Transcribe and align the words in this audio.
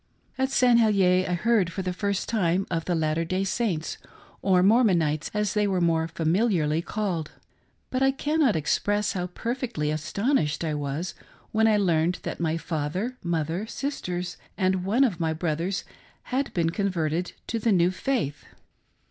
At 0.35 0.49
St. 0.49 0.79
Heliers 0.79 1.29
I 1.29 1.33
heard 1.35 1.71
for 1.71 1.83
the 1.83 1.93
first 1.93 2.27
time 2.27 2.65
of 2.71 2.85
the 2.85 2.95
Latter 2.95 3.23
day 3.23 3.43
Saints, 3.43 3.99
or 4.41 4.63
Mormonites, 4.63 5.29
as 5.31 5.53
they 5.53 5.67
were 5.67 5.79
more 5.79 6.07
familiarly 6.07 6.81
called; 6.81 7.29
but 7.91 8.01
I 8.01 8.09
cannot 8.09 8.55
express 8.55 9.13
how 9.13 9.27
perfectly 9.27 9.91
astonished 9.91 10.63
I 10.63 10.73
was 10.73 11.13
when 11.51 11.67
I 11.67 11.77
SERVANTS 11.77 11.81
OF 11.81 11.85
THE 11.85 11.85
EVIL 11.85 11.85
ONE. 11.85 11.87
41 11.87 11.87
learned 11.87 12.19
that 12.23 12.39
my 12.39 12.57
father, 12.57 13.17
mother, 13.21 13.67
sisters, 13.67 14.37
and 14.57 14.85
one 14.85 15.03
of 15.03 15.19
my 15.19 15.33
bro 15.33 15.53
thers 15.55 15.83
had 16.23 16.51
been 16.55 16.71
converted 16.71 17.33
to 17.45 17.59
the 17.59 17.71
new 17.71 17.91
faith. 17.91 18.45